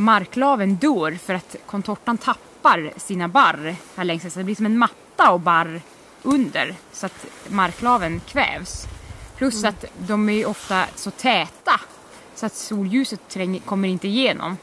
[0.00, 4.30] marklaven dör för att contortan tappar sina barr här längs sig.
[4.30, 5.80] Så det blir som en matta och barr
[6.22, 8.86] under så att marklaven kvävs.
[9.36, 9.68] Plus mm.
[9.68, 11.80] att de är ofta så täta
[12.34, 14.56] så att solljuset tränger, kommer inte igenom.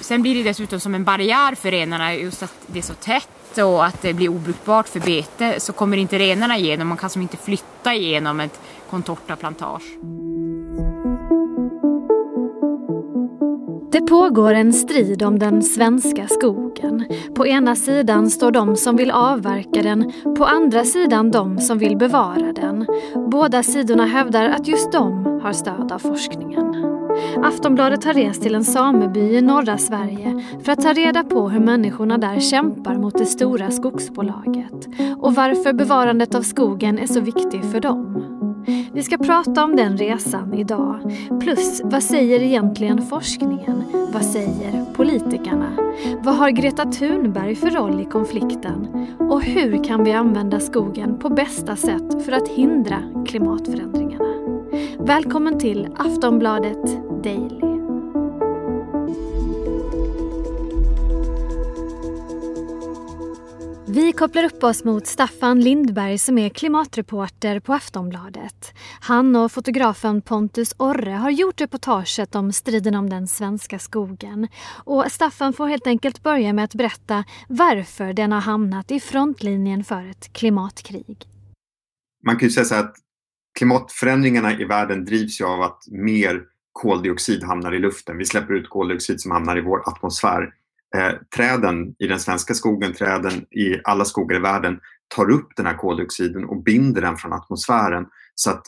[0.00, 3.58] Sen blir det dessutom som en barriär för renarna just att det är så tätt
[3.58, 6.88] och att det blir obrukbart för bete så kommer inte renarna igenom.
[6.88, 9.82] Man kan som inte flytta igenom ett contortaplantage.
[13.92, 17.04] Det pågår en strid om den svenska skogen.
[17.34, 21.96] På ena sidan står de som vill avverka den, på andra sidan de som vill
[21.96, 22.86] bevara den.
[23.30, 26.86] Båda sidorna hävdar att just de har stöd av forskningen.
[27.42, 31.60] Aftonbladet har rest till en sameby i norra Sverige för att ta reda på hur
[31.60, 34.88] människorna där kämpar mot det stora skogsbolaget
[35.18, 38.39] och varför bevarandet av skogen är så viktig för dem.
[38.92, 40.98] Vi ska prata om den resan idag.
[41.40, 43.84] Plus, vad säger egentligen forskningen?
[44.12, 45.72] Vad säger politikerna?
[46.22, 49.06] Vad har Greta Thunberg för roll i konflikten?
[49.18, 54.24] Och hur kan vi använda skogen på bästa sätt för att hindra klimatförändringarna?
[54.98, 56.84] Välkommen till Aftonbladet
[57.24, 57.69] Daily.
[63.94, 68.74] Vi kopplar upp oss mot Staffan Lindberg som är klimatreporter på Aftonbladet.
[69.00, 74.48] Han och fotografen Pontus Orre har gjort reportaget om striden om den svenska skogen.
[74.84, 79.84] Och Staffan får helt enkelt börja med att berätta varför den har hamnat i frontlinjen
[79.84, 81.24] för ett klimatkrig.
[82.26, 82.94] Man kan ju säga så att
[83.58, 88.18] klimatförändringarna i världen drivs ju av att mer koldioxid hamnar i luften.
[88.18, 90.54] Vi släpper ut koldioxid som hamnar i vår atmosfär
[90.96, 94.80] eh, träden i den svenska skogen, träden i alla skogar i världen
[95.14, 98.06] tar upp den här koldioxiden och binder den från atmosfären.
[98.34, 98.62] Så att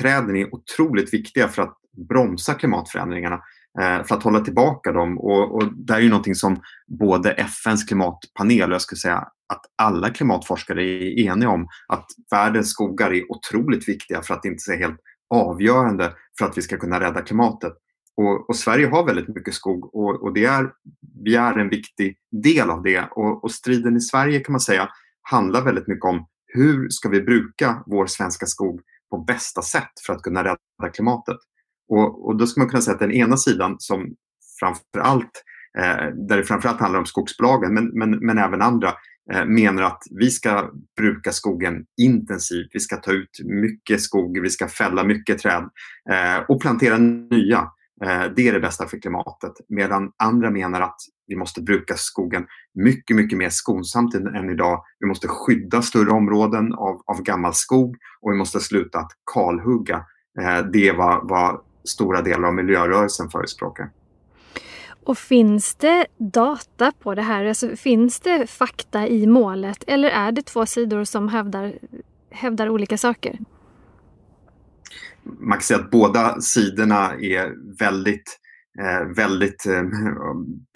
[0.00, 1.76] träden är otroligt viktiga för att
[2.08, 3.40] bromsa klimatförändringarna,
[3.80, 5.18] eh, för att hålla tillbaka dem.
[5.18, 6.60] Och, och det är ju någonting som
[6.98, 12.70] både FNs klimatpanel och jag skulle säga att alla klimatforskare är eniga om att världens
[12.70, 15.00] skogar är otroligt viktiga för att inte säga helt
[15.34, 17.72] avgörande för att vi ska kunna rädda klimatet.
[18.16, 20.72] Och, och, Sverige har väldigt mycket skog och, och, det är,
[21.24, 23.08] vi är en viktig del av det.
[23.10, 24.88] Och, och, striden i Sverige kan man säga
[25.22, 28.80] handlar väldigt mycket om hur ska vi bruka vår svenska skog
[29.10, 31.36] på bästa sätt för att kunna rädda klimatet.
[31.88, 34.14] Och, och då ska man kunna säga att den ena sidan som
[34.60, 35.42] framför allt,
[35.78, 38.94] eh, där det framförallt handlar om skogsbolagen men, men, men även andra,
[39.32, 42.68] eh, menar att vi ska bruka skogen intensivt.
[42.72, 45.68] Vi ska ta ut mycket skog, vi ska fälla mycket träd
[46.10, 47.68] eh, och plantera nya.
[48.02, 49.52] Eh, det är det bästa för klimatet.
[49.68, 54.84] Medan andra menar att vi måste bruka skogen mycket, mycket mer skonsamt än idag.
[54.98, 59.96] Vi måste skydda större områden av, av gammal skog och vi måste sluta att kalhugga.
[60.40, 63.90] Eh, det är vad, vad stora delar av miljörörelsen förespråkar.
[65.04, 67.44] Och finns det data på det här?
[67.44, 71.72] Alltså, finns det fakta i målet eller är det två sidor som hävdar,
[72.30, 73.38] hävdar olika saker?
[75.24, 78.38] Man kan säga att båda sidorna är väldigt
[78.80, 79.82] eh, väldigt, eh,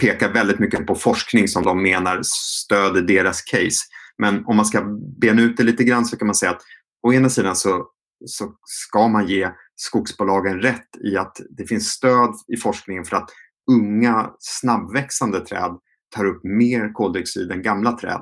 [0.03, 3.79] pekar väldigt mycket på forskning som de menar stöder deras case.
[4.19, 4.85] Men om man ska
[5.21, 6.63] bena ut det lite grann så kan man säga att
[7.03, 7.87] å ena sidan så,
[8.25, 13.31] så ska man ge skogsbolagen rätt i att det finns stöd i forskningen för att
[13.71, 15.79] unga snabbväxande träd
[16.15, 18.21] tar upp mer koldioxid än gamla träd.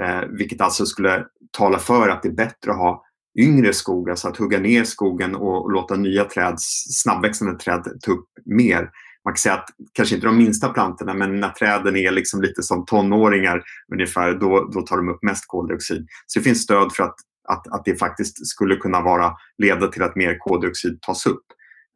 [0.00, 1.24] Eh, vilket alltså skulle
[1.58, 3.05] tala för att det är bättre att ha
[3.38, 6.54] yngre skog, alltså att hugga ner skogen och låta nya träd,
[6.90, 8.90] snabbväxande träd ta upp mer.
[9.24, 12.62] Man kan säga att kanske inte de minsta plantorna men när träden är liksom lite
[12.62, 16.06] som tonåringar ungefär, då, då tar de upp mest koldioxid.
[16.26, 17.14] Så det finns stöd för att,
[17.48, 21.44] att, att det faktiskt skulle kunna vara, leda till att mer koldioxid tas upp.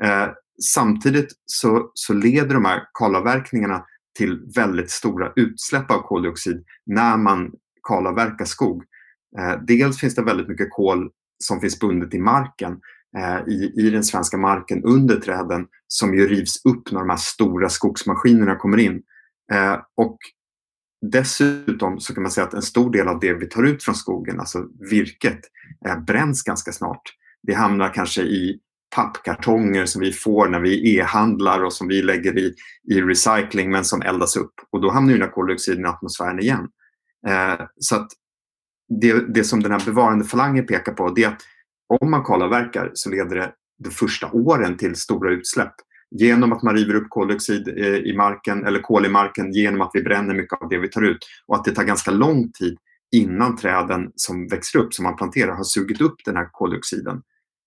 [0.04, 0.28] Eh,
[0.74, 3.84] samtidigt så, så leder de här kalavverkningarna
[4.18, 7.50] till väldigt stora utsläpp av koldioxid när man
[7.88, 8.84] kalavverkar skog.
[9.38, 11.10] Eh, dels finns det väldigt mycket kol
[11.44, 12.80] som finns bundet i marken,
[13.18, 17.16] eh, i, i den svenska marken under träden som ju rivs upp när de här
[17.16, 19.02] stora skogsmaskinerna kommer in.
[19.52, 20.18] Eh, och
[21.06, 23.94] dessutom så kan man säga att en stor del av det vi tar ut från
[23.94, 25.40] skogen, alltså virket,
[25.86, 27.02] eh, bränns ganska snart.
[27.42, 28.60] Det hamnar kanske i
[28.96, 32.54] pappkartonger som vi får när vi e-handlar och som vi lägger i,
[32.90, 34.54] i recycling men som eldas upp.
[34.70, 36.68] Och då hamnar ju den här koldioxiden i atmosfären igen.
[37.28, 38.08] Eh, så att
[38.90, 41.42] det, det som den här bevarandefalangen pekar på det är att
[42.02, 43.52] om man kalavverkar så leder det
[43.84, 45.72] de första åren till stora utsläpp.
[46.10, 49.90] Genom att man river upp koldioxid eh, i marken eller kol i marken genom att
[49.94, 51.18] vi bränner mycket av det vi tar ut.
[51.46, 52.78] Och att det tar ganska lång tid
[53.12, 57.22] innan träden som växer upp, som man planterar, har sugit upp den här koldioxiden.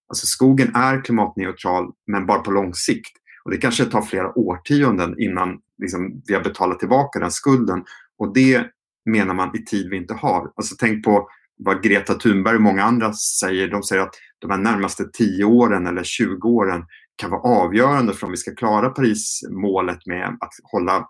[0.09, 3.17] Alltså skogen är klimatneutral men bara på lång sikt.
[3.45, 7.83] Och det kanske tar flera årtionden innan liksom, vi har betalat tillbaka den skulden.
[8.17, 8.65] Och det
[9.05, 10.51] menar man i tid vi inte har.
[10.55, 11.27] Alltså tänk på
[11.57, 13.67] vad Greta Thunberg och många andra säger.
[13.67, 16.83] De säger att de här närmaste 10 åren eller 20 åren
[17.15, 21.07] kan vara avgörande för om vi ska klara Parismålet med att hålla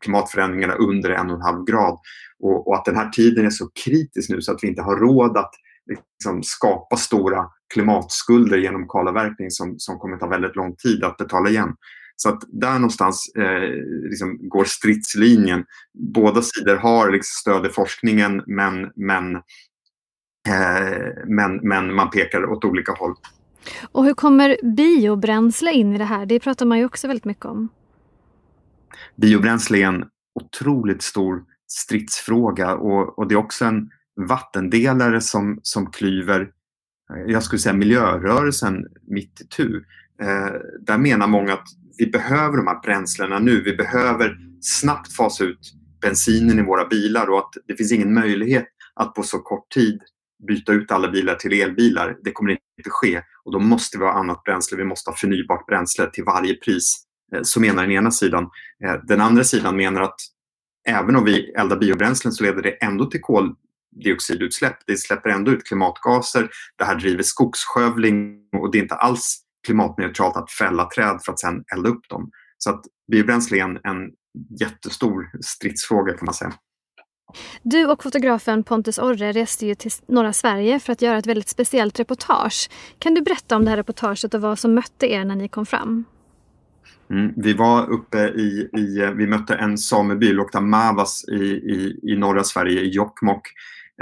[0.00, 1.98] klimatförändringarna under en och en halv grad.
[2.38, 4.96] Och, och, att den här tiden är så kritisk nu så att vi inte har
[4.96, 5.50] råd att
[5.86, 11.50] liksom, skapa stora klimatskulder genom kalavverkning som, som kommer ta väldigt lång tid att betala
[11.50, 11.74] igen.
[12.16, 13.70] Så att där någonstans eh,
[14.08, 15.64] liksom går stridslinjen.
[16.14, 19.36] Båda sidor har liksom stöd i forskningen men, men,
[20.48, 23.14] eh, men, men man pekar åt olika håll.
[23.92, 26.26] Och hur kommer biobränsle in i det här?
[26.26, 27.68] Det pratar man ju också väldigt mycket om.
[29.16, 33.90] Biobränsle är en otroligt stor stridsfråga och, och det är också en
[34.28, 36.50] vattendelare som, som klyver
[37.26, 39.84] jag skulle säga miljörörelsen mitt i tu.
[40.22, 41.68] Eh, där menar många att
[41.98, 43.62] vi behöver de här bränslena nu.
[43.62, 48.66] Vi behöver snabbt fasa ut bensinen i våra bilar och att det finns ingen möjlighet
[48.94, 50.00] att på så kort tid
[50.48, 52.16] byta ut alla bilar till elbilar.
[52.24, 54.76] Det kommer inte ske och då måste vi ha annat bränsle.
[54.76, 57.04] Vi måste ha förnybart bränsle till varje pris.
[57.34, 58.44] Eh, så menar den ena sidan.
[58.84, 60.16] Eh, den andra sidan menar att
[60.88, 64.76] även om vi eldar biobränslen så leder det ändå till koldioxidutsläpp.
[64.86, 66.48] Det släpper ändå ut klimatgaser.
[66.78, 71.40] Det här driver skogsskövling och det är inte alls klimatneutralt att fälla träd för att
[71.40, 72.30] sedan elda upp dem.
[72.58, 72.80] Så att
[73.12, 74.10] biobränsle är en, en
[74.60, 76.52] jättestor stridsfråga kan man säga.
[77.62, 81.48] Du och fotografen Pontus Orre reste ju till norra Sverige för att göra ett väldigt
[81.48, 82.70] speciellt reportage.
[82.98, 85.66] Kan du berätta om det här reportaget och vad som mötte er när ni kom
[85.66, 86.04] fram?
[87.10, 92.16] Mm, vi var uppe i, i, vi mötte en sameby, Lokta Mavas i, i, i
[92.16, 93.48] norra Sverige, i Jokkmokk.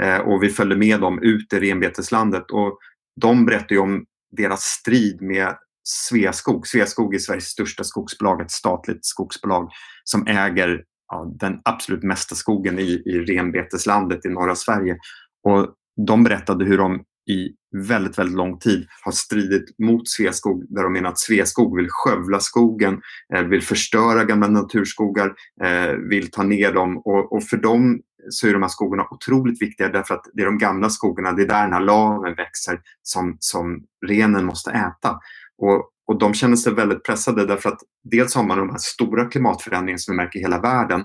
[0.01, 2.79] Eh, och vi följde med dem ut i renbeteslandet och
[3.21, 4.05] de berättade om
[4.37, 6.67] deras strid med Sveaskog.
[6.67, 9.69] Sveaskog är Sveriges största skogsbolag, ett statligt skogsbolag
[10.03, 14.97] som äger ja, den absolut mesta skogen i, i renbeteslandet i norra Sverige.
[15.43, 15.73] Och
[16.07, 17.49] de berättade hur de i
[17.87, 22.39] väldigt, väldigt lång tid har stridit mot Sveaskog där de menar att Sveaskog vill skövla
[22.39, 23.01] skogen,
[23.33, 25.33] eh, vill förstöra gamla naturskogar,
[25.63, 29.61] eh, vill ta ner dem och, och, för dem så är de här skogarna otroligt
[29.61, 32.81] viktiga därför att det är de gamla skogarna, det är där den här laven växer
[33.01, 35.19] som, som renen måste äta.
[35.57, 39.25] Och, och de känner sig väldigt pressade därför att dels har man de här stora
[39.25, 41.03] klimatförändringarna som vi märker i hela världen.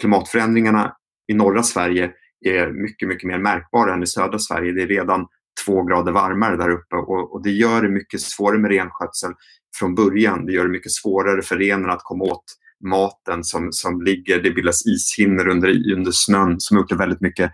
[0.00, 2.10] Klimatförändringarna i norra Sverige
[2.44, 4.72] är mycket, mycket mer märkbara än i södra Sverige.
[4.72, 5.26] Det är redan
[5.66, 9.32] två grader varmare där uppe och, och, det gör det mycket svårare med renskötsel
[9.78, 10.46] från början.
[10.46, 12.44] Det gör det mycket svårare för renen att komma åt
[12.84, 17.20] maten som, som ligger, det bildas ishinnor under, under snön som har gjort det väldigt
[17.20, 17.52] mycket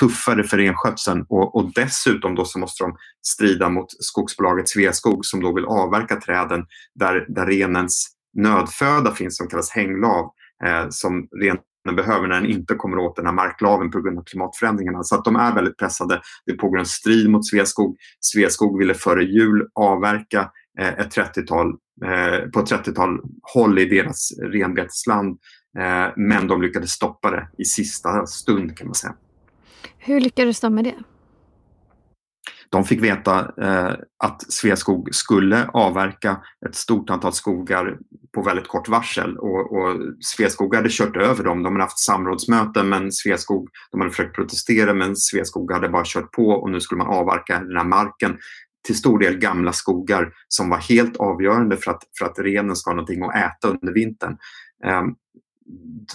[0.00, 5.40] tuffare för renskötseln och, och dessutom då så måste de strida mot skogsbolaget Sveaskog som
[5.40, 10.30] då vill avverka träden där, där renens nödföda finns som kallas hänglav
[10.64, 14.24] eh, som renen behöver när den inte kommer åt den här marklaven på grund av
[14.24, 15.02] klimatförändringarna.
[15.02, 16.20] Så att de är väldigt pressade.
[16.46, 17.96] Det pågår en strid mot Sveaskog.
[18.20, 20.50] Sveaskog ville före jul avverka
[20.82, 21.68] ett 30-tal,
[22.04, 23.20] eh, på ett 30-tal
[23.54, 25.38] håll i deras renbetesland.
[25.78, 29.14] Eh, men de lyckades stoppa det i sista stund kan man säga.
[29.98, 30.94] Hur lyckades de med det?
[32.70, 33.94] De fick veta eh,
[34.24, 37.98] att Sveaskog skulle avverka ett stort antal skogar
[38.34, 41.62] på väldigt kort varsel och, och Sveaskog hade kört över dem.
[41.62, 46.32] De hade haft samrådsmöten men Sveaskog, de hade försökt protestera men Sveaskog hade bara kört
[46.32, 48.38] på och nu skulle man avverka den här marken
[48.88, 52.90] till stor del gamla skogar som var helt avgörande för att, för att renen ska
[52.90, 54.36] ha någonting att äta under vintern.
[54.84, 55.14] Ehm,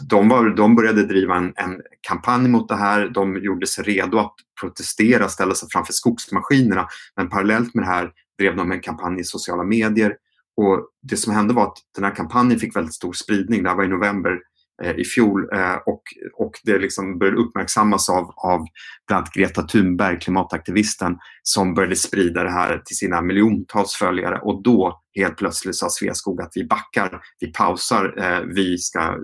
[0.10, 3.10] de, var, de började driva en, en, kampanj mot det här.
[3.10, 6.88] De gjorde sig redo att protestera, ställa sig framför skogsmaskinerna.
[7.16, 10.16] Men parallellt med det här drev de en kampanj i sociala medier.
[10.58, 13.64] Och det som hände var att den här kampanjen fick väldigt stor spridning.
[13.64, 14.40] Det här var i november
[14.82, 16.02] Eh, i fjol eh, och,
[16.34, 18.66] och det liksom började uppmärksammas av, av
[19.08, 24.40] bland annat Greta Thunberg, klimataktivisten, som började sprida det här till sina miljontals följare.
[24.40, 29.18] Och då helt plötsligt sa Sveaskog att vi backar, vi pausar, eh, vi ska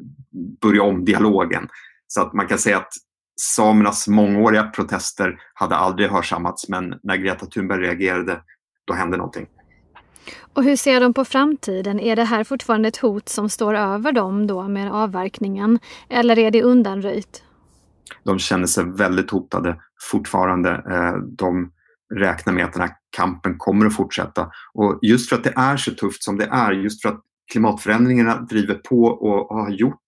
[0.62, 1.68] börja om dialogen.
[2.08, 2.94] Så att man kan säga att
[3.42, 8.42] samernas mångåriga protester hade aldrig hörsammats men när Greta Thunberg reagerade
[8.88, 9.48] då hände någonting.
[10.54, 12.00] Och hur ser de på framtiden?
[12.00, 15.80] Är det här fortfarande ett hot som står över dem då med avverkningen?
[16.10, 17.44] Eller är det undanröjt?
[18.24, 19.78] De känner sig väldigt hotade
[20.12, 20.70] fortfarande.
[20.70, 21.72] Eh, de
[22.16, 24.52] räknar med att den här kampen kommer att fortsätta.
[24.74, 27.22] Och just för att det är så tufft som det är, just för att
[27.52, 30.08] klimatförändringarna driver på och har gjort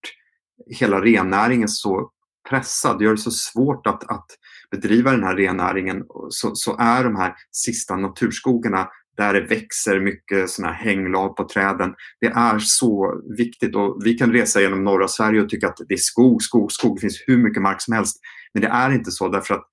[0.79, 2.09] hela rennäringen så
[2.49, 4.25] pressad, det gör det så svårt att, att
[4.71, 8.87] bedriva den här rennäringen så, så är de här sista naturskogarna
[9.17, 11.93] där det växer mycket såna hänglav på träden.
[12.21, 15.93] Det är så viktigt och vi kan resa genom norra Sverige och tycka att det
[15.93, 16.97] är skog, skog, skog.
[16.97, 18.17] Det finns hur mycket mark som helst.
[18.53, 19.67] Men det är inte så därför att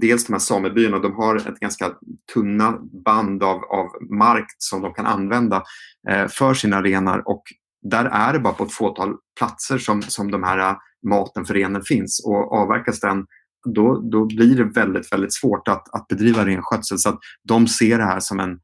[0.00, 1.92] dels de här samebyarna, de har ett ganska
[2.34, 5.62] tunna band av, av mark som de kan använda
[6.10, 7.42] eh, för sina renar och
[7.90, 10.76] där är det bara på ett fåtal platser som, som de här eh,
[11.10, 13.26] maten för renen finns och avverkas den
[13.74, 16.98] då, då blir det väldigt, väldigt svårt att, att bedriva renskötsel.
[16.98, 18.58] Så att de ser det här som en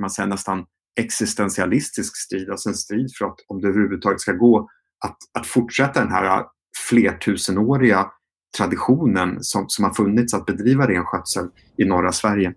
[0.00, 0.66] man säger, nästan
[1.00, 4.68] existentialistisk strid, alltså en strid för att om det överhuvudtaget ska gå
[5.04, 6.44] att, att fortsätta den här
[6.88, 8.10] flertusenåriga
[8.58, 12.54] traditionen som, som har funnits att bedriva renskötsel i norra Sverige.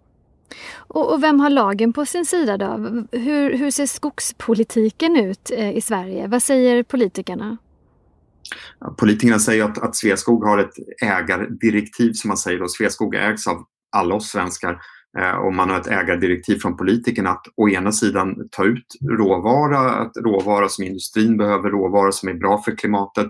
[0.77, 3.05] Och, och, vem har lagen på sin sida då?
[3.11, 6.27] Hur, hur ser skogspolitiken ut eh, i Sverige?
[6.27, 7.57] Vad säger politikerna?
[8.97, 12.59] Politikerna säger att, att Sveaskog har ett ägardirektiv som man säger.
[12.59, 12.67] Då.
[12.67, 14.81] Sveaskog ägs av alla oss svenskar
[15.17, 19.79] Eh, och man har ett ägardirektiv från politikerna att å ena sidan ta ut råvara,
[19.79, 23.27] att råvara som industrin behöver, råvara som är bra för klimatet,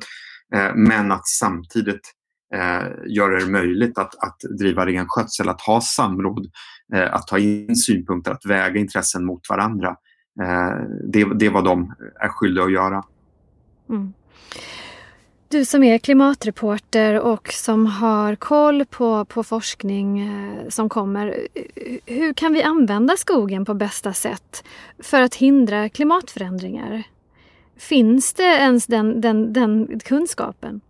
[0.56, 2.14] eh, men att samtidigt
[2.56, 6.52] eh, göra det möjligt att, att driva renskötsel, att ha samråd,
[7.12, 9.96] att ta in synpunkter, att väga intressen mot varandra.
[11.14, 13.04] Det, det är vad de är skyldiga att göra.
[13.90, 14.14] Mm.
[15.50, 21.48] Du som är klimatreporter och som har koll på, på forskning eh, som kommer.
[22.06, 24.64] Hur kan vi använda skogen på bästa sätt
[25.04, 27.04] för att hindra klimatförändringar?
[27.78, 30.82] Finns det ens den, den, den kunskapen?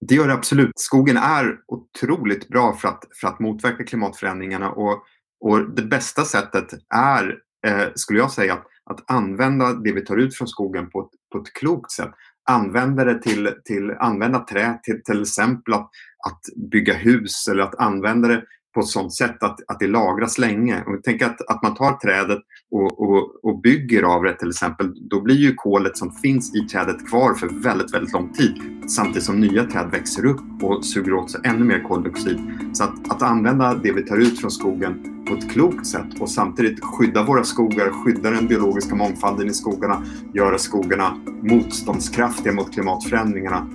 [0.00, 0.72] Det gör det absolut.
[0.76, 5.02] Skogen är otroligt bra för att, för att motverka klimatförändringarna och,
[5.40, 10.16] och det bästa sättet är, eh, skulle jag säga, att, att använda det vi tar
[10.16, 12.10] ut från skogen på ett, på ett klokt sätt.
[12.46, 15.90] Använda det till, till använda trä till till exempel att,
[16.26, 18.42] att bygga hus eller att använda det
[18.76, 20.82] på ett sådant sätt att, att det lagras länge.
[20.86, 22.38] Och tänk att, att man tar trädet
[22.70, 26.60] och, och, och bygger av det till exempel, då blir ju kolet som finns i
[26.60, 31.12] trädet kvar för väldigt, väldigt lång tid samtidigt som nya träd växer upp och suger
[31.12, 32.38] åt sig ännu mer koldioxid.
[32.72, 36.30] Så att, att använda det vi tar ut från skogen på ett klokt sätt och
[36.30, 40.02] samtidigt skydda våra skogar, skydda den biologiska mångfalden i skogarna,
[40.34, 43.66] göra skogarna motståndskraftiga mot klimatförändringarna.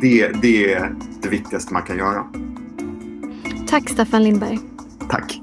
[0.00, 2.49] Det, det är det viktigaste man kan göra.
[3.70, 4.58] Tack Staffan Lindberg.
[5.10, 5.40] Tack.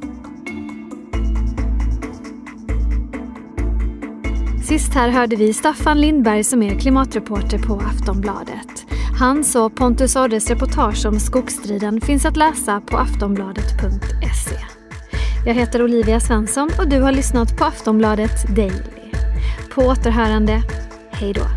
[4.64, 8.86] Sist här hörde vi Staffan Lindberg som är klimatreporter på Aftonbladet.
[9.20, 14.58] Hans och Pontus Orres reportage om skogsstriden finns att läsa på aftonbladet.se.
[15.46, 19.12] Jag heter Olivia Svensson och du har lyssnat på Aftonbladet Daily.
[19.74, 20.62] På återhörande,
[21.12, 21.57] hej då.